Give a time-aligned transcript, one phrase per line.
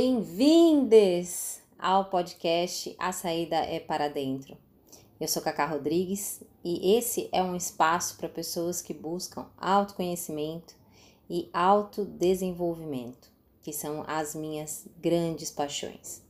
[0.00, 4.56] Bem-vindes ao podcast A Saída é para Dentro.
[5.20, 10.76] Eu sou Cacá Rodrigues e esse é um espaço para pessoas que buscam autoconhecimento
[11.28, 13.28] e autodesenvolvimento,
[13.60, 16.22] que são as minhas grandes paixões.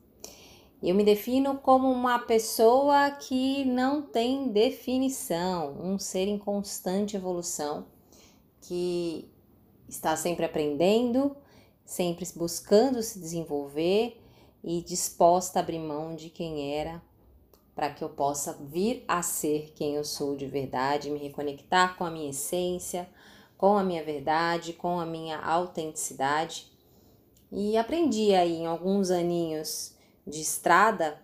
[0.83, 7.85] Eu me defino como uma pessoa que não tem definição, um ser em constante evolução,
[8.62, 9.29] que
[9.87, 11.37] está sempre aprendendo,
[11.88, 14.23] sempre buscando se desenvolver
[14.62, 17.01] e disposta a abrir mão de quem era
[17.74, 22.05] para que eu possa vir a ser quem eu sou de verdade, me reconectar com
[22.05, 23.09] a minha essência,
[23.56, 26.70] com a minha verdade, com a minha autenticidade.
[27.51, 29.95] E aprendi aí em alguns aninhos
[30.27, 31.23] de estrada,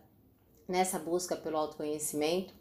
[0.66, 2.54] nessa busca pelo autoconhecimento,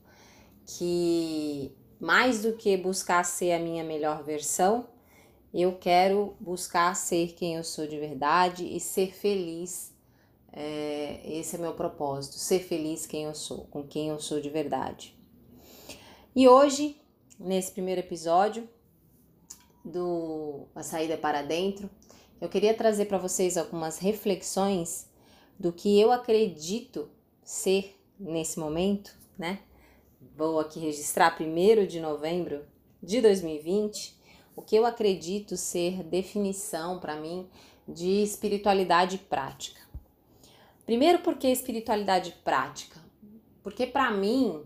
[0.66, 4.90] que mais do que buscar ser a minha melhor versão,
[5.54, 9.94] eu quero buscar ser quem eu sou de verdade e ser feliz.
[10.52, 14.50] É, esse é meu propósito, ser feliz quem eu sou, com quem eu sou de
[14.50, 15.16] verdade.
[16.36, 17.00] E hoje,
[17.40, 18.68] nesse primeiro episódio
[19.86, 21.90] do A Saída para Dentro,
[22.42, 25.10] eu queria trazer para vocês algumas reflexões
[25.60, 27.10] do que eu acredito
[27.44, 29.60] ser nesse momento, né?
[30.36, 32.66] Vou aqui registrar 1 de novembro
[33.02, 34.18] de 2020,
[34.56, 37.48] o que eu acredito ser definição para mim
[37.88, 39.82] de espiritualidade prática.
[40.86, 43.00] Primeiro, porque espiritualidade prática?
[43.62, 44.62] Porque para mim,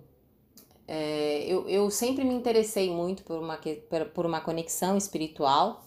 [0.87, 3.59] é, eu, eu sempre me interessei muito por uma,
[4.13, 5.85] por uma conexão espiritual,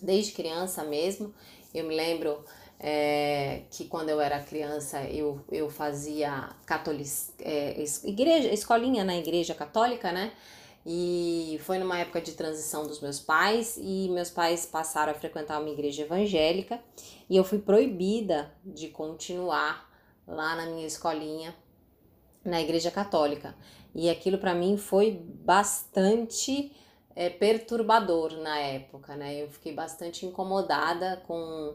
[0.00, 1.34] desde criança mesmo.
[1.74, 2.44] Eu me lembro
[2.78, 9.54] é, que quando eu era criança eu, eu fazia catolic, é, igreja, escolinha na igreja
[9.54, 10.32] católica, né?
[10.88, 15.60] E foi numa época de transição dos meus pais e meus pais passaram a frequentar
[15.60, 16.80] uma igreja evangélica
[17.28, 19.90] e eu fui proibida de continuar
[20.24, 21.52] lá na minha escolinha
[22.44, 23.56] na igreja católica.
[23.92, 26.72] E aquilo para mim foi bastante
[27.16, 29.42] é, perturbador na época, né?
[29.42, 31.74] Eu fiquei bastante incomodada com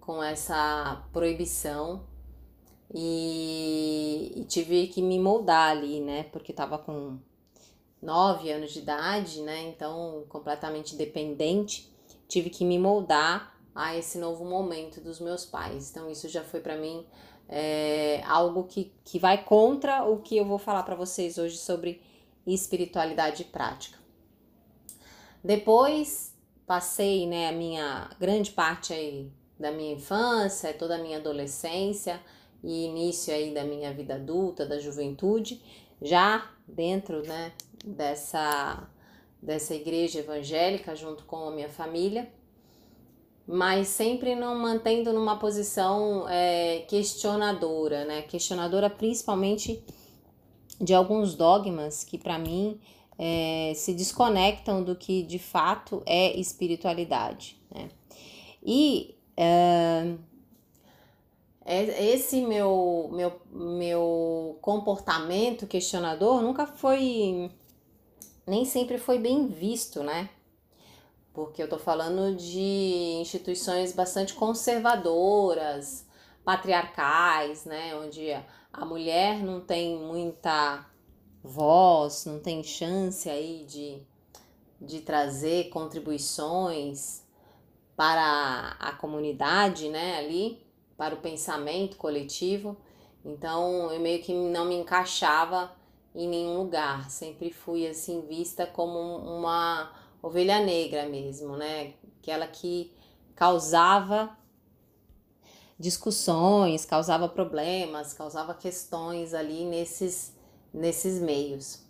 [0.00, 2.06] com essa proibição
[2.94, 6.22] e, e tive que me moldar ali, né?
[6.32, 7.18] Porque tava com
[8.00, 9.62] nove anos de idade, né?
[9.68, 11.92] Então, completamente dependente,
[12.28, 15.90] tive que me moldar a esse novo momento dos meus pais.
[15.90, 17.06] Então, isso já foi para mim
[17.48, 22.02] é, algo que, que vai contra o que eu vou falar para vocês hoje sobre
[22.46, 23.98] espiritualidade prática.
[25.42, 26.34] Depois,
[26.66, 32.20] passei, né, a minha grande parte aí da minha infância, toda a minha adolescência
[32.62, 35.62] e início aí da minha vida adulta, da juventude,
[36.02, 37.52] já dentro, né,
[37.84, 38.88] dessa
[39.40, 42.28] dessa igreja evangélica junto com a minha família,
[43.46, 49.80] mas sempre não mantendo numa posição é, questionadora, né, questionadora principalmente
[50.80, 52.80] de alguns dogmas que para mim
[53.16, 57.88] é, se desconectam do que de fato é espiritualidade, né?
[58.62, 60.14] E é,
[61.68, 67.50] esse meu, meu, meu comportamento questionador nunca foi,
[68.48, 70.30] nem sempre foi bem visto, né?
[71.32, 76.06] Porque eu tô falando de instituições bastante conservadoras,
[76.44, 77.94] patriarcais, né?
[77.94, 78.32] Onde
[78.72, 80.84] a mulher não tem muita
[81.42, 83.98] voz, não tem chance aí de,
[84.80, 87.22] de trazer contribuições
[87.96, 90.64] para a comunidade, né, ali,
[90.96, 92.76] para o pensamento coletivo.
[93.24, 95.72] Então, eu meio que não me encaixava
[96.14, 99.92] em nenhum lugar, sempre fui assim vista como uma
[100.22, 101.94] ovelha negra mesmo, né?
[102.20, 102.92] Aquela que
[103.34, 104.36] causava
[105.78, 110.36] discussões, causava problemas, causava questões ali nesses
[110.72, 111.80] nesses meios.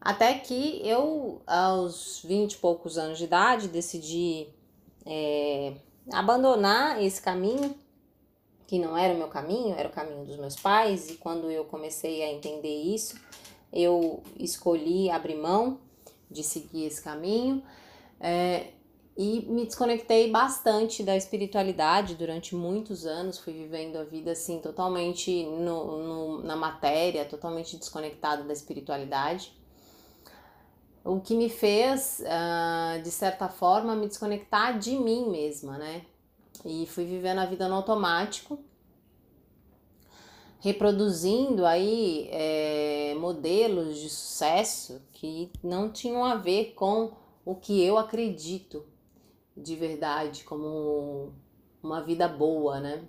[0.00, 4.48] Até que eu, aos 20 e poucos anos de idade, decidi
[5.04, 5.74] é,
[6.12, 7.74] abandonar esse caminho,
[8.66, 11.64] que não era o meu caminho, era o caminho dos meus pais, e quando eu
[11.64, 13.16] comecei a entender isso,
[13.72, 15.80] eu escolhi abrir mão
[16.30, 17.62] de seguir esse caminho.
[18.20, 18.68] É,
[19.16, 25.44] e me desconectei bastante da espiritualidade durante muitos anos, fui vivendo a vida assim totalmente
[25.44, 29.58] no, no, na matéria, totalmente desconectada da espiritualidade
[31.08, 36.02] o que me fez, uh, de certa forma, me desconectar de mim mesma, né?
[36.64, 38.58] E fui vivendo a vida no automático,
[40.60, 47.12] reproduzindo aí é, modelos de sucesso que não tinham a ver com
[47.44, 48.84] o que eu acredito
[49.56, 51.32] de verdade como
[51.82, 53.02] uma vida boa, né?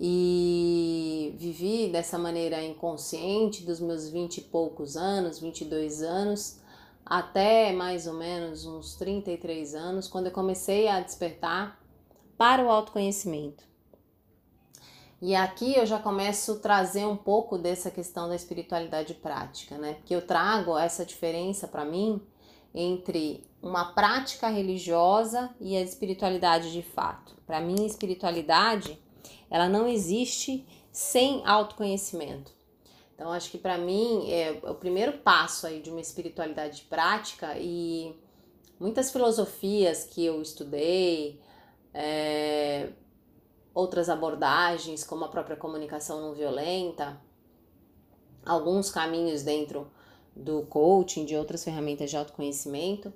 [0.00, 6.60] E vivi dessa maneira inconsciente dos meus vinte e poucos anos, 22 anos,
[7.04, 11.80] até mais ou menos uns 33 anos, quando eu comecei a despertar
[12.36, 13.73] para o autoconhecimento.
[15.26, 19.94] E aqui eu já começo a trazer um pouco dessa questão da espiritualidade prática, né?
[19.94, 22.20] Porque eu trago essa diferença para mim
[22.74, 27.34] entre uma prática religiosa e a espiritualidade de fato.
[27.46, 29.00] Para mim, espiritualidade,
[29.50, 32.52] ela não existe sem autoconhecimento.
[33.14, 38.14] Então, acho que para mim é o primeiro passo aí de uma espiritualidade prática e
[38.78, 41.40] muitas filosofias que eu estudei,
[41.94, 42.90] é,
[43.74, 47.20] outras abordagens, como a própria comunicação não violenta,
[48.46, 49.90] alguns caminhos dentro
[50.34, 53.12] do coaching, de outras ferramentas de autoconhecimento,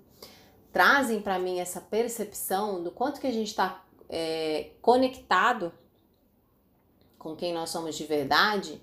[0.72, 5.72] trazem para mim essa percepção do quanto que a gente está é, conectado
[7.19, 8.81] com quem nós somos de verdade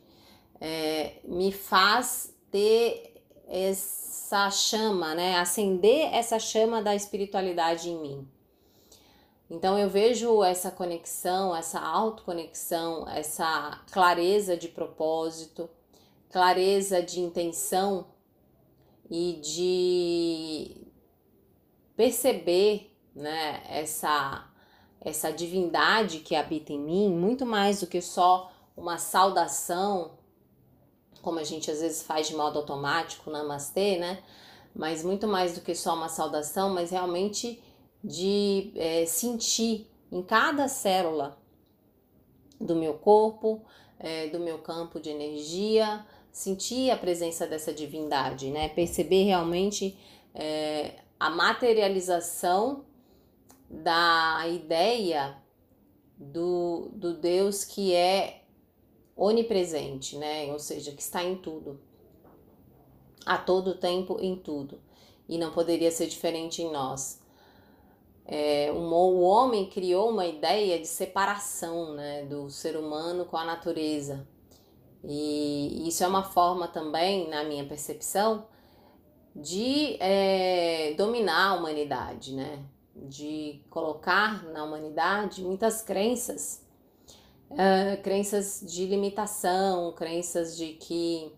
[0.60, 5.38] é, me faz ter essa chama, né?
[5.38, 8.28] Acender essa chama da espiritualidade em mim.
[9.50, 15.70] Então eu vejo essa conexão, essa autoconexão, essa clareza de propósito,
[16.32, 18.08] clareza de intenção
[19.10, 20.88] e de
[21.96, 24.52] perceber, né, essa
[25.00, 30.18] essa divindade que habita em mim, muito mais do que só uma saudação
[31.26, 34.22] como a gente às vezes faz de modo automático, namastê, né?
[34.76, 37.64] Mas muito mais do que só uma saudação, mas realmente
[38.06, 41.38] de é, sentir em cada célula
[42.62, 43.62] do meu corpo,
[44.00, 48.70] é, do meu campo de energia, sentir a presença dessa divindade, né?
[48.70, 49.98] Perceber realmente
[50.36, 52.86] é, a materialização
[53.70, 55.38] da ideia
[56.16, 58.44] do, do Deus que é
[59.16, 60.52] onipresente, né?
[60.54, 61.80] Ou seja, que está em tudo.
[63.26, 64.80] A todo tempo em tudo.
[65.28, 67.25] E não poderia ser diferente em nós.
[68.28, 73.46] É, um, o homem criou uma ideia de separação né, do ser humano com a
[73.46, 74.28] natureza.
[75.04, 78.48] E isso é uma forma também, na minha percepção,
[79.36, 82.64] de é, dominar a humanidade, né?
[82.96, 86.66] De colocar na humanidade muitas crenças
[87.52, 91.32] uh, crenças de limitação, crenças de que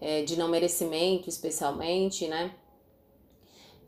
[0.00, 2.54] é, de não merecimento, especialmente, né?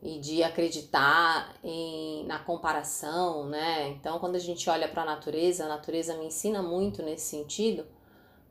[0.01, 3.89] E de acreditar em, na comparação, né?
[3.89, 7.85] Então, quando a gente olha para a natureza, a natureza me ensina muito nesse sentido.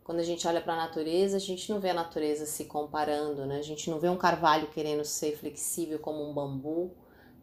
[0.04, 3.46] Quando a gente olha para a natureza, a gente não vê a natureza se comparando,
[3.46, 3.58] né?
[3.58, 6.92] A gente não vê um carvalho querendo ser flexível como um bambu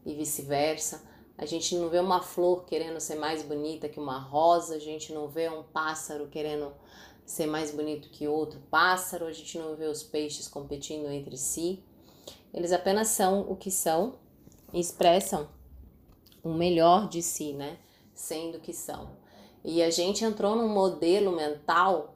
[0.06, 1.04] e vice-versa
[1.38, 5.14] a gente não vê uma flor querendo ser mais bonita que uma rosa, a gente
[5.14, 6.74] não vê um pássaro querendo
[7.24, 11.84] ser mais bonito que outro pássaro, a gente não vê os peixes competindo entre si.
[12.54, 14.16] Eles apenas são o que são
[14.74, 15.48] e expressam
[16.44, 17.78] o melhor de si, né?
[18.14, 19.18] Sendo que são.
[19.64, 22.16] E a gente entrou num modelo mental,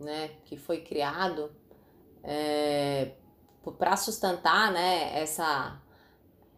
[0.00, 1.50] né, que foi criado
[2.22, 3.12] é,
[3.78, 5.78] para sustentar, né, essa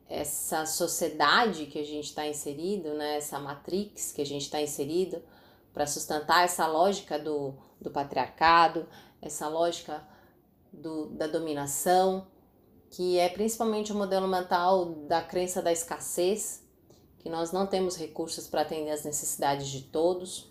[0.06, 5.22] essa sociedade que a gente está inserido, né, essa matrix que a gente está inserido,
[5.72, 8.86] para sustentar essa lógica do, do patriarcado,
[9.20, 10.06] essa lógica
[10.72, 12.26] do, da dominação,
[12.94, 16.62] que é principalmente o modelo mental da crença da escassez,
[17.18, 20.48] que nós não temos recursos para atender as necessidades de todos,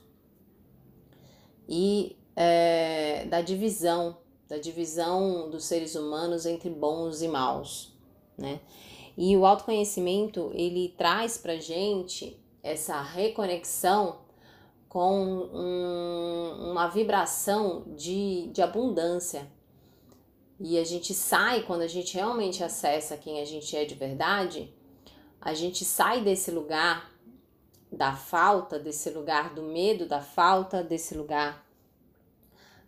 [1.70, 4.18] e é, da divisão,
[4.50, 7.94] da divisão dos seres humanos entre bons e maus,
[8.38, 8.60] né?
[9.16, 14.18] E o autoconhecimento, ele traz pra gente essa reconexão
[14.90, 19.48] com um, uma vibração de, de abundância.
[20.66, 24.74] E a gente sai, quando a gente realmente acessa quem a gente é de verdade,
[25.42, 27.12] a gente sai desse lugar
[27.92, 31.68] da falta, desse lugar do medo da falta, desse lugar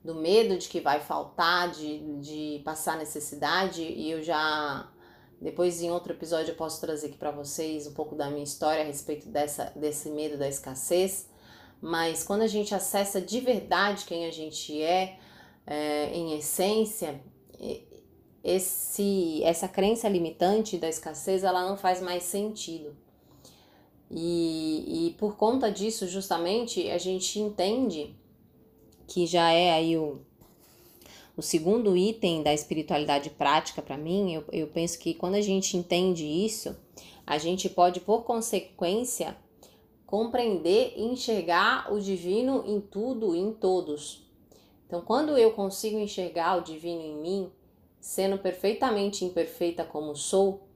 [0.01, 3.81] do medo de que vai faltar, de, de passar necessidade.
[3.81, 4.89] E eu já
[5.41, 8.83] depois, em outro episódio, eu posso trazer aqui para vocês um pouco da minha história
[8.83, 11.29] a respeito dessa, desse medo da escassez.
[11.81, 15.19] Mas quando a gente acessa de verdade quem a gente é,
[15.67, 17.21] é em essência,
[18.43, 22.95] esse, essa crença limitante da escassez ela não faz mais sentido.
[24.09, 28.15] E, e por conta disso, justamente, a gente entende
[29.07, 30.19] que já é aí o
[31.37, 35.75] o segundo item da espiritualidade prática, para mim, eu, eu penso que quando a gente
[35.75, 36.75] entende isso,
[37.27, 39.35] a gente pode, por consequência,
[40.05, 44.24] compreender e enxergar o divino em tudo e em todos.
[44.85, 47.51] Então, quando eu consigo enxergar o divino em mim,
[47.99, 50.67] sendo perfeitamente imperfeita como sou,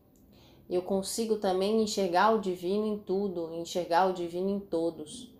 [0.70, 5.34] eu consigo também enxergar o divino em tudo, enxergar o divino em todos.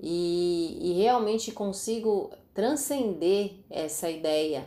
[0.00, 4.66] E, e realmente consigo transcender essa ideia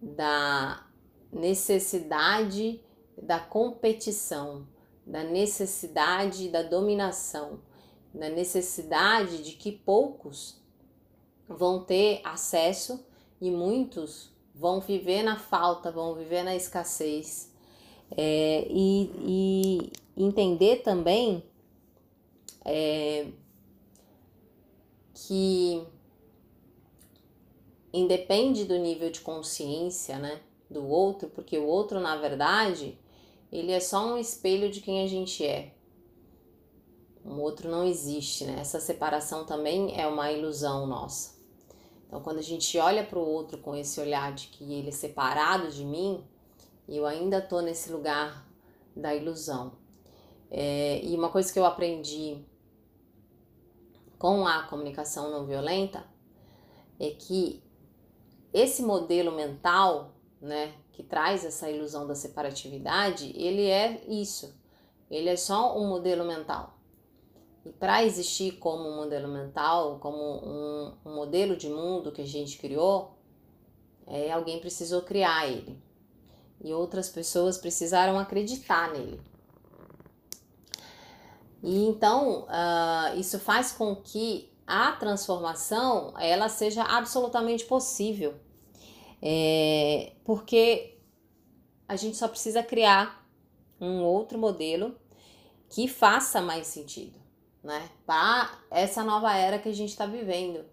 [0.00, 0.86] da
[1.32, 2.80] necessidade
[3.20, 4.66] da competição,
[5.06, 7.60] da necessidade da dominação,
[8.14, 10.62] da necessidade de que poucos
[11.48, 13.04] vão ter acesso
[13.40, 17.52] e muitos vão viver na falta, vão viver na escassez.
[18.16, 21.42] É, e, e, entender também
[22.64, 23.26] é,
[25.14, 25.86] que
[27.92, 30.40] independe do nível de consciência né,
[30.70, 32.98] do outro, porque o outro, na verdade,
[33.52, 35.74] ele é só um espelho de quem a gente é.
[37.24, 38.56] Um outro não existe, né?
[38.60, 41.37] Essa separação também é uma ilusão nossa.
[42.08, 44.92] Então, quando a gente olha para o outro com esse olhar de que ele é
[44.92, 46.24] separado de mim,
[46.88, 48.48] eu ainda estou nesse lugar
[48.96, 49.72] da ilusão.
[50.50, 52.42] É, e uma coisa que eu aprendi
[54.18, 56.02] com a comunicação não violenta
[56.98, 57.62] é que
[58.54, 64.58] esse modelo mental, né, que traz essa ilusão da separatividade, ele é isso.
[65.10, 66.77] Ele é só um modelo mental.
[67.78, 72.58] Para existir como um modelo mental, como um, um, modelo de mundo que a gente
[72.58, 73.16] criou,
[74.06, 75.78] é, alguém precisou criar ele.
[76.62, 79.20] E outras pessoas precisaram acreditar nele.
[81.62, 88.34] E então, uh, isso faz com que a transformação ela seja absolutamente possível.
[89.20, 90.98] É, porque
[91.88, 93.26] a gente só precisa criar
[93.80, 94.94] um outro modelo
[95.68, 97.18] que faça mais sentido,
[97.62, 97.88] né?
[98.06, 100.64] Para essa nova era que a gente está vivendo,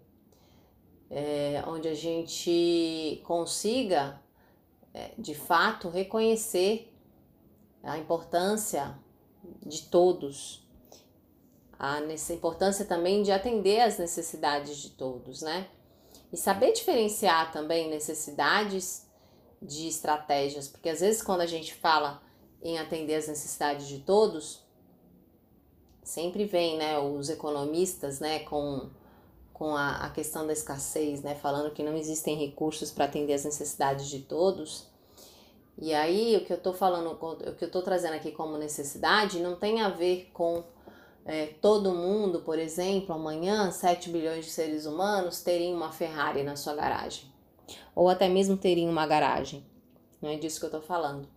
[1.10, 4.20] é, onde a gente consiga,
[4.92, 6.92] é, de fato, reconhecer
[7.82, 8.98] a importância
[9.64, 10.66] de todos,
[11.78, 12.00] a
[12.32, 15.68] importância também de atender às necessidades de todos, né?
[16.32, 19.06] E saber diferenciar também necessidades
[19.62, 22.22] de estratégias, porque às vezes quando a gente fala
[22.62, 24.65] em atender às necessidades de todos,
[26.06, 28.88] sempre vem, né, os economistas, né, com,
[29.52, 33.44] com a, a questão da escassez, né, falando que não existem recursos para atender às
[33.44, 34.86] necessidades de todos.
[35.76, 39.40] E aí o que eu estou falando, o que eu estou trazendo aqui como necessidade
[39.40, 40.62] não tem a ver com
[41.24, 46.54] é, todo mundo, por exemplo, amanhã 7 bilhões de seres humanos teriam uma Ferrari na
[46.54, 47.24] sua garagem.
[47.96, 49.66] Ou até mesmo teriam uma garagem.
[50.22, 51.35] Não é disso que eu estou falando.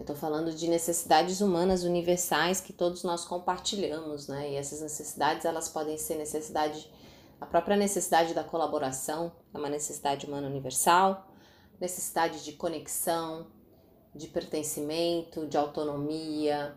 [0.00, 4.52] Eu estou falando de necessidades humanas universais que todos nós compartilhamos, né?
[4.52, 6.90] E essas necessidades, elas podem ser necessidade,
[7.38, 11.30] a própria necessidade da colaboração, é uma necessidade humana universal,
[11.78, 13.48] necessidade de conexão,
[14.14, 16.74] de pertencimento, de autonomia,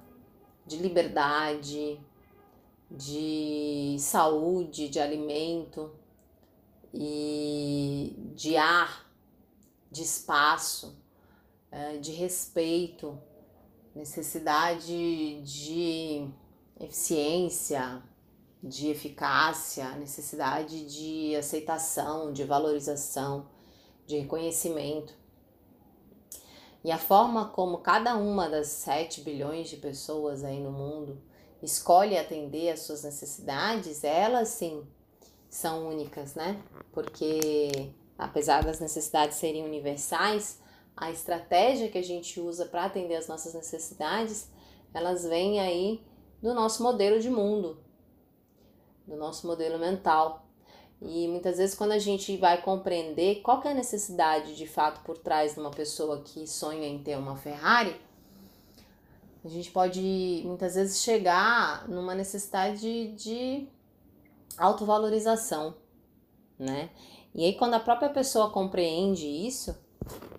[0.68, 1.98] de liberdade,
[2.92, 5.94] de saúde, de alimento
[6.94, 9.10] e de ar,
[9.90, 11.02] de espaço,
[12.02, 13.18] de respeito,
[13.96, 16.28] necessidade de
[16.80, 18.02] eficiência,
[18.62, 23.48] de eficácia, necessidade de aceitação, de valorização,
[24.06, 25.14] de reconhecimento.
[26.84, 31.22] E a forma como cada uma das 7 bilhões de pessoas aí no mundo
[31.62, 34.86] escolhe atender às suas necessidades, elas sim
[35.50, 36.62] são únicas, né?
[36.92, 40.60] Porque apesar das necessidades serem universais,
[40.96, 44.50] a estratégia que a gente usa para atender às nossas necessidades,
[44.94, 46.02] elas vêm aí
[46.42, 47.78] do nosso modelo de mundo,
[49.08, 50.46] do nosso modelo mental.
[51.02, 55.18] E muitas vezes quando a gente vai compreender qual é a necessidade de fato por
[55.18, 58.00] trás de uma pessoa que sonha em ter uma Ferrari,
[59.44, 63.68] a gente pode muitas vezes chegar numa necessidade de
[64.58, 65.76] autovalorização,
[66.58, 66.90] né?
[67.36, 69.76] E aí quando a própria pessoa compreende isso,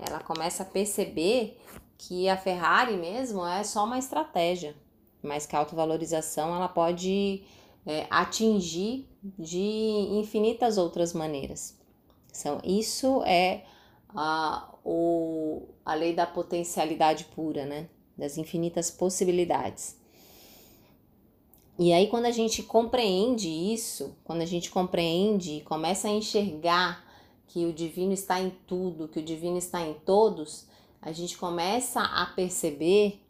[0.07, 1.59] ela começa a perceber
[1.97, 4.75] que a Ferrari mesmo é só uma estratégia,
[5.23, 7.43] mas que a autovalorização ela pode
[7.87, 11.79] é, atingir de infinitas outras maneiras.
[12.31, 13.65] Então, isso é
[14.15, 17.89] a, o, a lei da potencialidade pura, né?
[18.17, 19.97] Das infinitas possibilidades.
[21.79, 27.03] E aí, quando a gente compreende isso, quando a gente compreende e começa a enxergar
[27.47, 30.67] que o divino está em tudo, que o divino está em todos,
[31.01, 33.21] a gente começa a perceber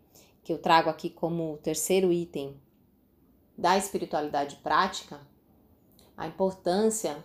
[0.42, 2.60] que eu trago aqui como terceiro item
[3.56, 5.20] da espiritualidade prática,
[6.16, 7.24] a importância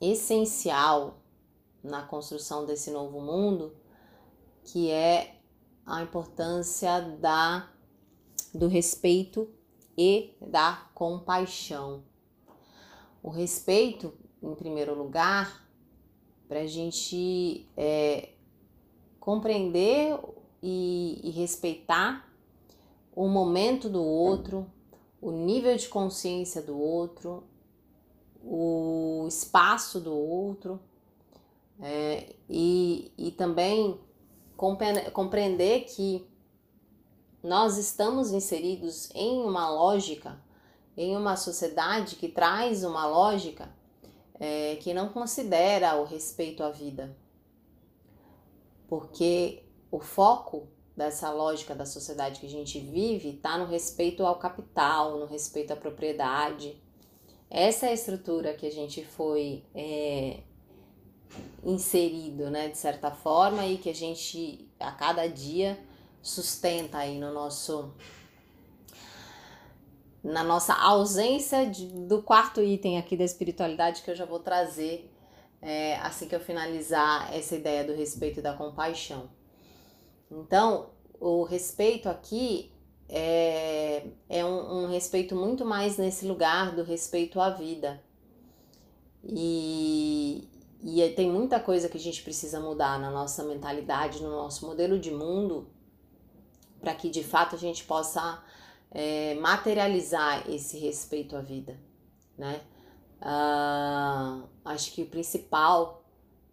[0.00, 1.18] essencial
[1.82, 3.74] na construção desse novo mundo,
[4.64, 5.36] que é
[5.84, 7.68] a importância da
[8.54, 9.48] do respeito
[9.96, 12.04] e da compaixão.
[13.22, 15.66] O respeito, em primeiro lugar,
[16.48, 18.30] para a gente é,
[19.20, 20.18] compreender
[20.62, 22.28] e, e respeitar
[23.14, 24.66] o momento do outro,
[25.20, 27.44] o nível de consciência do outro,
[28.44, 30.80] o espaço do outro
[31.80, 33.98] é, e, e também
[34.56, 36.26] compreender que
[37.42, 40.40] nós estamos inseridos em uma lógica,
[40.96, 43.68] em uma sociedade que traz uma lógica
[44.42, 47.16] é, que não considera o respeito à vida.
[48.88, 54.40] Porque o foco dessa lógica da sociedade que a gente vive está no respeito ao
[54.40, 56.76] capital, no respeito à propriedade.
[57.48, 60.40] Essa é a estrutura que a gente foi é,
[61.62, 65.78] inserido, né, de certa forma, e que a gente a cada dia
[66.20, 67.94] sustenta aí no nosso
[70.22, 75.10] na nossa ausência de, do quarto item aqui da espiritualidade que eu já vou trazer
[75.60, 79.30] é, assim que eu finalizar essa ideia do respeito e da compaixão.
[80.30, 82.72] Então, o respeito aqui
[83.08, 88.02] é, é um, um respeito muito mais nesse lugar do respeito à vida.
[89.24, 90.48] E,
[90.82, 94.98] e tem muita coisa que a gente precisa mudar na nossa mentalidade, no nosso modelo
[94.98, 95.68] de mundo,
[96.80, 98.42] para que de fato a gente possa
[98.92, 101.78] é, materializar esse respeito à vida,
[102.36, 102.60] né?
[103.20, 106.04] Uh, acho que o principal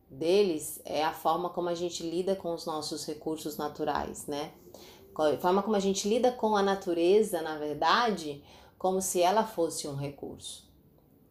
[0.09, 4.51] deles é a forma como a gente lida com os nossos recursos naturais, né?
[5.15, 8.41] A forma como a gente lida com a natureza, na verdade,
[8.77, 10.71] como se ela fosse um recurso,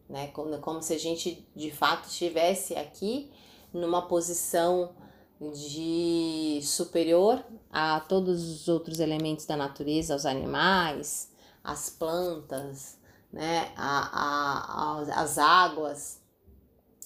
[0.07, 0.27] né?
[0.27, 3.31] Como, como se a gente de fato estivesse aqui
[3.73, 4.91] numa posição
[5.39, 11.31] de superior a todos os outros elementos da natureza, aos animais,
[11.63, 12.97] as plantas,
[13.31, 16.21] né, a, a, as águas,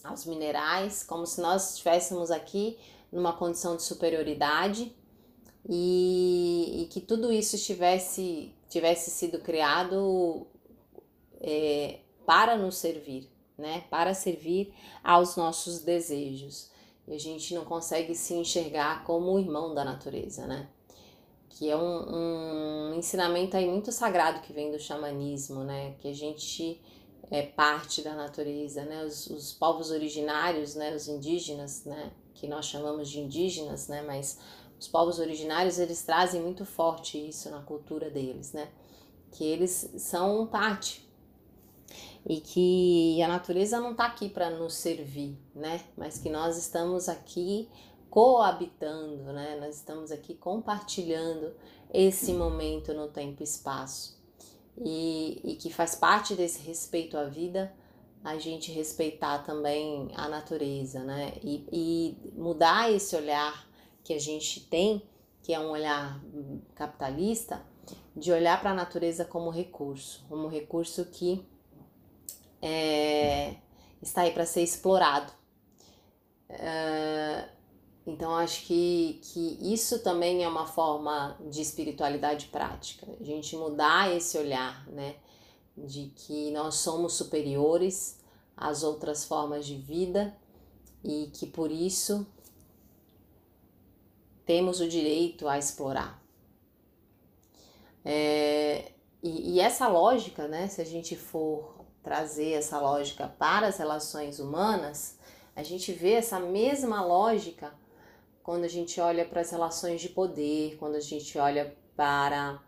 [0.04, 2.78] aos minerais, como se nós estivéssemos aqui
[3.12, 4.94] numa condição de superioridade
[5.70, 10.48] e, e que tudo isso estivesse tivesse sido criado
[11.40, 16.72] é, para nos servir, né, para servir aos nossos desejos.
[17.08, 20.70] E a gente não consegue se enxergar como o irmão da natureza, né?
[21.50, 25.96] Que é um, um ensinamento aí muito sagrado que vem do xamanismo, né?
[26.00, 26.82] Que a gente
[27.30, 29.04] é parte da natureza, né?
[29.04, 30.96] Os, os povos originários, né?
[30.96, 32.12] Os indígenas, né?
[32.34, 34.02] Que nós chamamos de indígenas, né?
[34.02, 34.40] Mas
[34.80, 38.70] os povos originários, eles trazem muito forte isso na cultura deles, né?
[39.32, 41.03] Que eles são parte
[42.26, 45.82] e que a natureza não está aqui para nos servir, né?
[45.98, 47.70] Mas que nós estamos aqui
[48.10, 49.58] coabitando, né?
[49.60, 51.54] Nós estamos aqui compartilhando
[51.94, 54.22] esse momento no tempo e espaço.
[54.78, 57.74] E, e que faz parte desse respeito à vida
[58.24, 61.34] a gente respeitar também a natureza, né?
[61.44, 63.68] E, e mudar esse olhar
[64.02, 65.04] que a gente tem,
[65.42, 66.24] que é um olhar
[66.74, 67.62] capitalista,
[68.16, 71.46] de olhar para a natureza como recurso, como recurso que
[72.66, 73.56] é,
[74.02, 75.34] está aí para ser explorado.
[76.48, 77.50] É,
[78.08, 84.16] então, acho que, que isso também é uma forma de espiritualidade prática, a gente mudar
[84.16, 85.16] esse olhar, né?
[85.78, 88.20] De que nós somos superiores
[88.56, 90.36] às outras formas de vida
[91.04, 92.26] e que por isso
[94.46, 96.22] temos o direito a explorar.
[98.06, 103.78] É, e, e, essa lógica, né, se a gente for trazer essa lógica para as
[103.78, 105.18] relações humanas,
[105.56, 107.74] a gente vê essa mesma lógica
[108.44, 112.62] quando a gente olha para as relações de poder, quando a gente olha para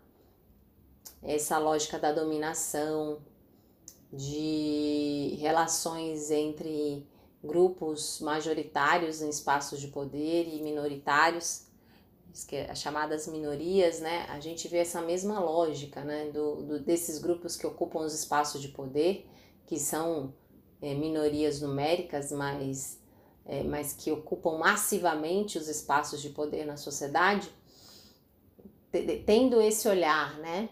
[1.22, 3.18] essa lógica da dominação,
[4.10, 7.06] de relações entre
[7.44, 11.65] grupos majoritários em espaços de poder e minoritários,
[12.70, 14.26] as chamadas minorias, né?
[14.28, 16.30] A gente vê essa mesma lógica, né?
[16.30, 19.26] Do, do desses grupos que ocupam os espaços de poder,
[19.64, 20.34] que são
[20.82, 23.00] é, minorias numéricas, mas,
[23.46, 27.48] é, mas que ocupam massivamente os espaços de poder na sociedade,
[29.24, 30.68] tendo esse olhar, né?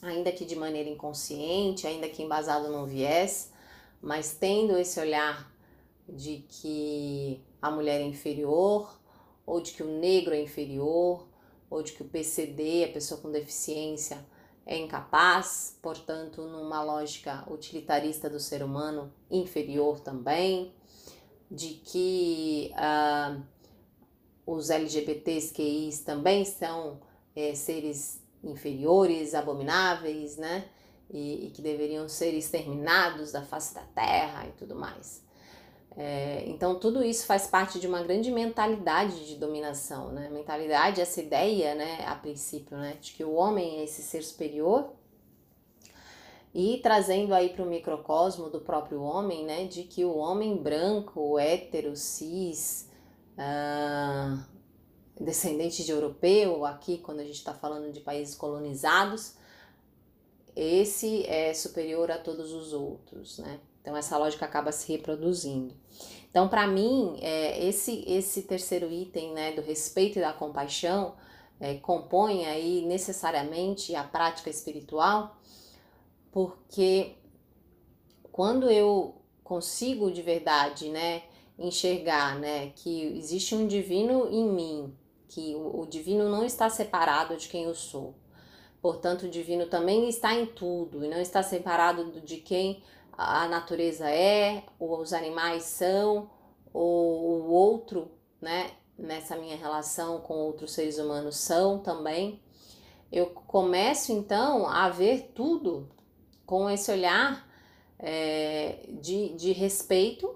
[0.00, 3.52] Ainda que de maneira inconsciente, ainda que embasado num viés,
[4.00, 5.52] mas tendo esse olhar
[6.08, 9.00] de que a mulher é inferior,
[9.46, 11.26] ou de que o negro é inferior,
[11.68, 14.24] ou de que o PCD, a pessoa com deficiência,
[14.64, 20.72] é incapaz, portanto, numa lógica utilitarista do ser humano, inferior também,
[21.50, 23.42] de que uh,
[24.46, 27.00] os LGBTs QIs também são
[27.34, 30.68] é, seres inferiores, abomináveis, né?
[31.10, 35.22] E, e, que deveriam ser exterminados da face da terra e tudo mais.
[35.96, 40.28] É, então, tudo isso faz parte de uma grande mentalidade de dominação, né?
[40.30, 44.90] Mentalidade, essa ideia, né, a princípio, né, de que o homem é esse ser superior
[46.54, 51.38] e trazendo aí para o microcosmo do próprio homem, né, de que o homem branco,
[51.38, 52.90] hétero, cis,
[53.38, 54.42] uh,
[55.18, 59.34] descendente de europeu, aqui quando a gente está falando de países colonizados,
[60.54, 63.58] esse é superior a todos os outros, né?
[63.82, 65.74] Então essa lógica acaba se reproduzindo.
[66.30, 71.14] Então, para mim, é, esse esse terceiro item, né, do respeito e da compaixão,
[71.60, 75.36] é, compõe aí necessariamente a prática espiritual,
[76.30, 77.16] porque
[78.30, 81.24] quando eu consigo de verdade, né,
[81.58, 84.96] enxergar, né, que existe um divino em mim,
[85.28, 88.14] que o, o divino não está separado de quem eu sou.
[88.80, 92.82] Portanto, o divino também está em tudo e não está separado de quem
[93.12, 96.30] a natureza é, ou os animais são,
[96.72, 102.40] ou o outro, né, nessa minha relação com outros seres humanos são também.
[103.10, 105.88] Eu começo então a ver tudo
[106.46, 107.46] com esse olhar
[107.98, 110.34] é, de, de respeito,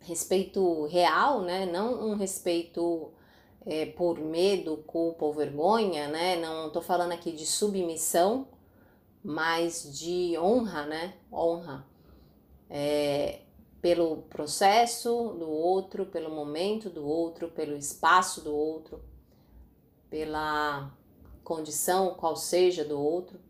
[0.00, 1.66] respeito real, né?
[1.66, 3.12] Não um respeito
[3.66, 6.36] é, por medo, culpa ou vergonha, né?
[6.36, 8.46] Não estou falando aqui de submissão,
[9.22, 11.14] mas de honra, né?
[11.32, 11.86] Honra.
[12.68, 13.40] É,
[13.80, 19.02] pelo processo do outro, pelo momento do outro, pelo espaço do outro,
[20.08, 20.90] pela
[21.42, 23.40] condição qual seja do outro.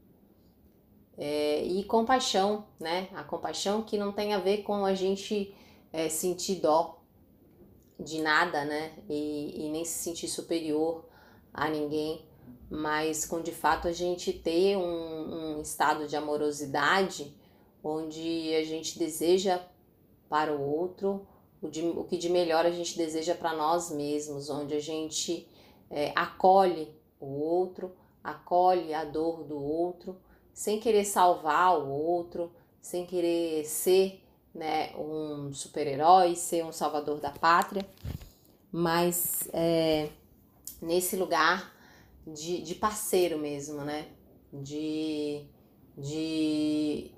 [1.17, 3.09] É, e compaixão, né?
[3.15, 5.55] A compaixão que não tem a ver com a gente
[5.93, 7.03] é, sentir dó
[8.01, 8.93] de nada, né?
[9.09, 11.05] E, e nem se sentir superior
[11.53, 12.25] a ninguém,
[12.71, 17.35] mas com de fato a gente ter um, um estado de amorosidade
[17.83, 19.61] onde a gente deseja
[20.29, 21.27] para o outro
[21.61, 25.49] o, de, o que de melhor a gente deseja para nós mesmos, onde a gente
[25.91, 30.17] é, acolhe o outro, acolhe a dor do outro
[30.53, 34.23] sem querer salvar o outro, sem querer ser
[34.55, 37.87] né, um super-herói, ser um salvador da pátria,
[38.71, 40.11] mas é,
[40.81, 41.73] nesse lugar
[42.27, 44.09] de, de parceiro mesmo, né?
[44.53, 45.47] De,
[45.97, 47.11] de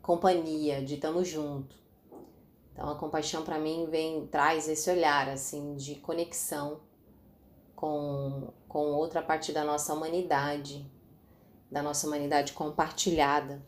[0.00, 1.76] companhia, de estamos junto.
[2.72, 6.80] Então a compaixão para mim vem traz esse olhar assim de conexão
[7.76, 10.86] com, com outra parte da nossa humanidade,
[11.70, 13.62] da nossa humanidade compartilhada,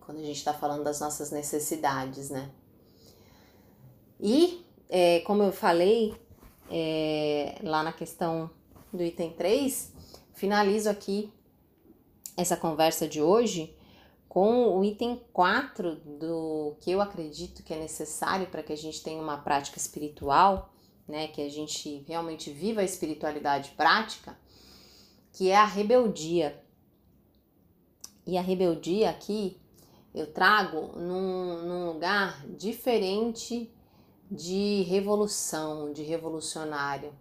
[0.00, 2.50] quando a gente está falando das nossas necessidades, né?
[4.20, 6.16] E, é, como eu falei
[6.70, 8.50] é, lá na questão
[8.92, 9.92] do item 3,
[10.34, 11.32] finalizo aqui
[12.36, 13.76] essa conversa de hoje
[14.28, 19.02] com o item 4 do que eu acredito que é necessário para que a gente
[19.02, 20.72] tenha uma prática espiritual,
[21.06, 24.38] né, que a gente realmente viva a espiritualidade prática,
[25.32, 26.62] que é a rebeldia.
[28.26, 29.58] E a rebeldia aqui
[30.14, 33.72] eu trago num, num lugar diferente
[34.30, 37.12] de revolução, de revolucionário.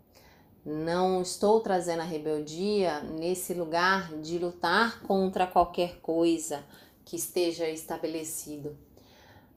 [0.69, 6.61] Não estou trazendo a rebeldia nesse lugar de lutar contra qualquer coisa
[7.05, 8.77] que esteja estabelecido,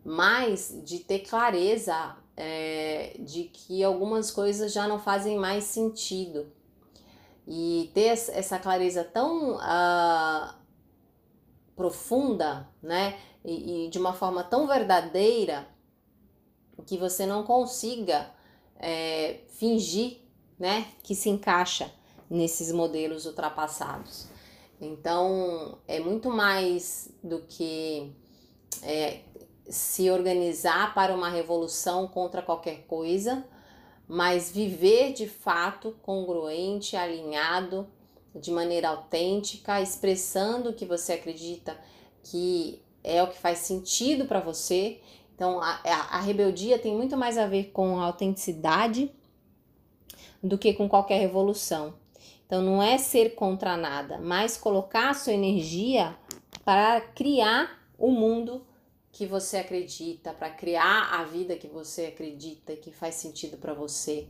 [0.05, 6.47] mas de ter clareza é, de que algumas coisas já não fazem mais sentido
[7.45, 10.55] e ter essa clareza tão uh,
[11.75, 13.19] profunda, né?
[13.45, 15.67] E, e, de uma forma tão verdadeira
[16.87, 18.31] que você não consiga
[18.77, 20.30] é, fingir,
[20.61, 20.87] né?
[21.03, 21.91] Que se encaixa
[22.31, 24.29] nesses modelos ultrapassados.
[24.81, 28.13] Então, é muito mais do que
[28.83, 29.21] é,
[29.69, 33.45] se organizar para uma revolução contra qualquer coisa
[34.13, 37.87] mas viver de fato congruente, alinhado,
[38.35, 41.79] de maneira autêntica, expressando o que você acredita
[42.25, 45.01] que é o que faz sentido para você.
[45.33, 49.13] Então, a, a, rebeldia tem muito mais a ver com a autenticidade
[50.43, 51.95] do que com qualquer revolução.
[52.47, 56.17] Então, não é ser contra nada, mas colocar a sua energia
[56.65, 58.67] para criar o mundo
[59.13, 63.75] que você acredita, para criar a vida que você acredita e que faz sentido para
[63.75, 64.27] você,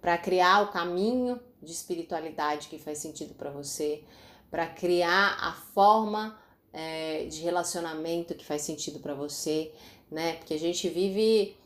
[0.00, 4.04] para criar o caminho de espiritualidade que faz sentido para você,
[4.50, 6.38] para criar a forma
[6.72, 9.72] é, de relacionamento que faz sentido para você,
[10.10, 10.34] né?
[10.34, 11.56] Porque a gente vive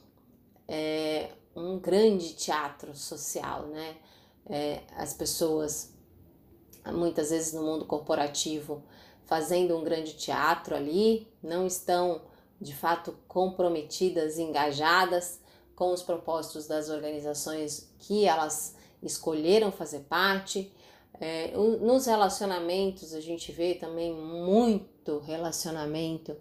[0.67, 3.97] é, um grande teatro social, né?
[4.47, 5.93] É, as pessoas,
[6.87, 8.83] muitas vezes no mundo corporativo,
[9.25, 12.23] fazendo um grande teatro ali, não estão
[12.61, 15.41] de fato comprometidas, engajadas
[15.75, 20.73] com os propósitos das organizações que elas escolheram fazer parte.
[21.21, 26.37] É, nos relacionamentos, a gente vê também muito relacionamento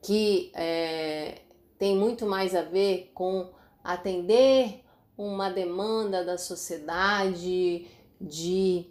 [0.00, 1.42] que é,
[1.78, 3.50] tem muito mais a ver com
[3.82, 4.82] atender
[5.16, 7.86] uma demanda da sociedade
[8.20, 8.86] de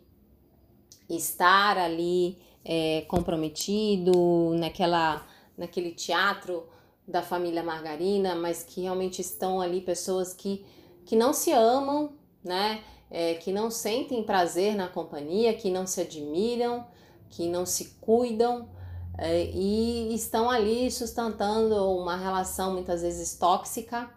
[1.10, 5.26] estar ali é, comprometido naquela,
[5.58, 6.68] naquele teatro
[7.08, 10.66] da família Margarina, mas que realmente estão ali pessoas que,
[11.06, 12.84] que não se amam, né?
[13.14, 16.88] É, que não sentem prazer na companhia, que não se admiram,
[17.30, 18.70] que não se cuidam
[19.18, 24.10] é, e estão ali sustentando uma relação muitas vezes tóxica,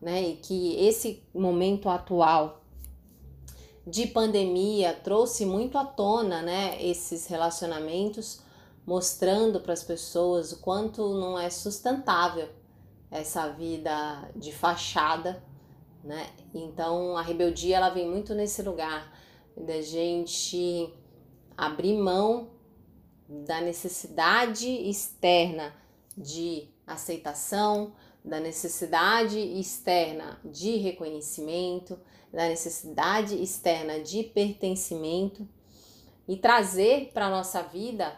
[0.00, 0.22] né?
[0.22, 2.62] E que esse momento atual
[3.86, 6.82] de pandemia trouxe muito à tona, né?
[6.82, 8.40] Esses relacionamentos,
[8.86, 12.48] mostrando para as pessoas o quanto não é sustentável
[13.10, 15.42] essa vida de fachada
[16.04, 16.28] né?
[16.54, 19.10] Então a rebeldia ela vem muito nesse lugar
[19.56, 20.92] da gente
[21.56, 22.50] abrir mão
[23.26, 25.74] da necessidade externa
[26.16, 27.92] de aceitação,
[28.24, 31.98] da necessidade externa de reconhecimento,
[32.32, 35.46] da necessidade externa de pertencimento
[36.26, 38.16] e trazer para a nossa vida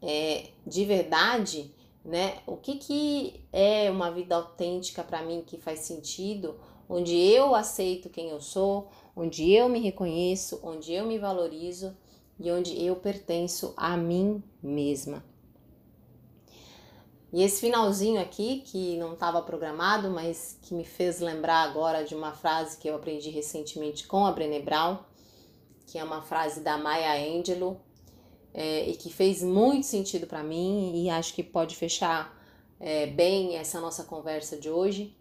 [0.00, 1.74] é, de verdade
[2.08, 2.38] né?
[2.46, 8.08] O que, que é uma vida autêntica para mim que faz sentido, onde eu aceito
[8.08, 11.94] quem eu sou, onde eu me reconheço, onde eu me valorizo
[12.40, 15.22] e onde eu pertenço a mim mesma.
[17.32, 22.14] E esse finalzinho aqui, que não estava programado, mas que me fez lembrar agora de
[22.14, 24.98] uma frase que eu aprendi recentemente com a Brené Brown,
[25.86, 27.80] que é uma frase da Maya Angelou,
[28.54, 32.34] é, e que fez muito sentido para mim e acho que pode fechar
[32.80, 35.14] é, bem essa nossa conversa de hoje,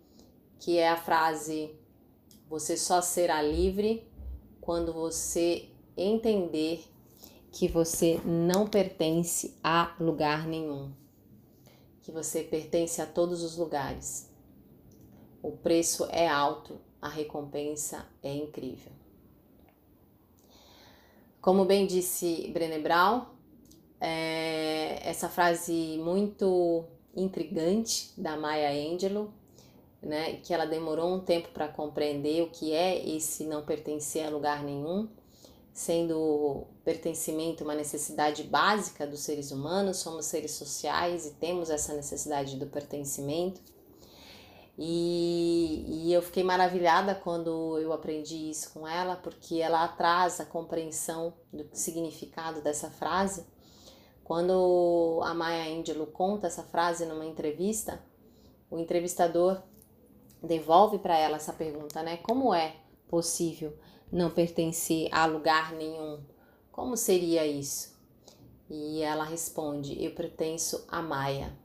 [0.60, 1.72] que é a frase:
[2.50, 4.08] Você só será livre
[4.62, 6.86] quando você entender
[7.52, 10.92] que você não pertence a lugar nenhum,
[12.08, 14.32] que você pertence a todos os lugares.
[15.44, 18.94] O preço é alto, a recompensa é incrível.
[21.42, 23.26] Como bem disse Brené Brown,
[24.00, 29.30] é essa frase muito intrigante da Maya Angelou,
[30.02, 34.30] né, que ela demorou um tempo para compreender o que é esse não pertencer a
[34.30, 35.10] lugar nenhum,
[35.78, 42.56] sendo pertencimento uma necessidade básica dos seres humanos, somos seres sociais e temos essa necessidade
[42.56, 43.62] do pertencimento.
[44.76, 50.46] E, e eu fiquei maravilhada quando eu aprendi isso com ela, porque ela traz a
[50.46, 53.46] compreensão do significado dessa frase.
[54.24, 58.04] Quando a Maya Angelou conta essa frase numa entrevista,
[58.68, 59.62] o entrevistador
[60.42, 62.18] devolve para ela essa pergunta, né?
[62.18, 63.78] Como é possível
[64.12, 66.20] não pertencer a lugar nenhum?
[66.72, 67.96] Como seria isso?
[68.70, 71.58] E ela responde: Eu pertenço a Maia.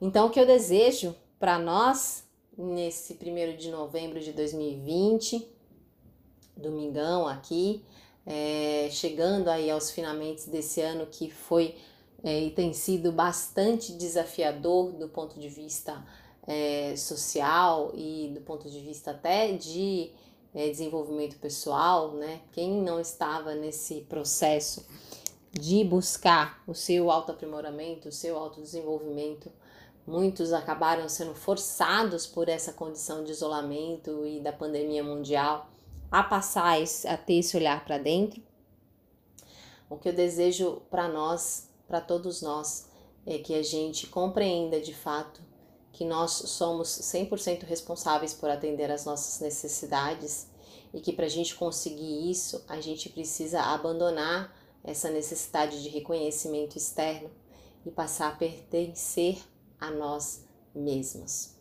[0.00, 2.24] Então, o que eu desejo para nós
[2.56, 5.46] nesse primeiro de novembro de 2020,
[6.56, 7.84] domingão aqui,
[8.24, 11.76] é, chegando aí aos finalmente desse ano que foi
[12.24, 16.04] é, e tem sido bastante desafiador do ponto de vista
[16.46, 20.10] é, social e do ponto de vista até de
[20.56, 22.40] é, desenvolvimento pessoal, né?
[22.50, 24.84] Quem não estava nesse processo
[25.52, 29.50] de buscar o seu autoaprimoramento, o seu autodesenvolvimento,
[30.06, 35.68] Muitos acabaram sendo forçados por essa condição de isolamento e da pandemia mundial
[36.12, 38.40] a passar a ter esse olhar para dentro.
[39.90, 42.88] O que eu desejo para nós, para todos nós,
[43.26, 45.42] é que a gente compreenda de fato
[45.96, 50.46] que nós somos 100% responsáveis por atender às nossas necessidades
[50.92, 54.54] e que para a gente conseguir isso, a gente precisa abandonar
[54.84, 57.30] essa necessidade de reconhecimento externo
[57.86, 59.38] e passar a pertencer
[59.80, 61.54] a nós mesmos.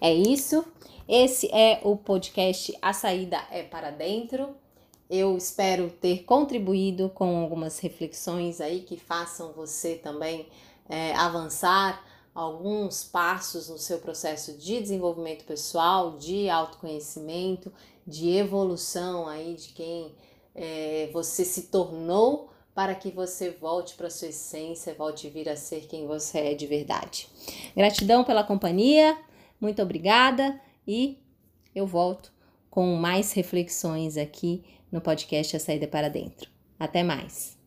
[0.00, 0.64] É isso.
[1.08, 4.54] Esse é o podcast A Saída é para Dentro.
[5.10, 10.48] Eu espero ter contribuído com algumas reflexões aí que façam você também
[10.88, 12.06] é, avançar
[12.38, 17.72] alguns passos no seu processo de desenvolvimento pessoal, de autoconhecimento,
[18.06, 20.14] de evolução aí de quem
[20.54, 25.88] é, você se tornou para que você volte para sua essência, volte vir a ser
[25.88, 27.28] quem você é de verdade.
[27.76, 29.18] Gratidão pela companhia,
[29.60, 31.18] muito obrigada e
[31.74, 32.32] eu volto
[32.70, 36.48] com mais reflexões aqui no podcast A Saída para Dentro.
[36.78, 37.57] Até mais!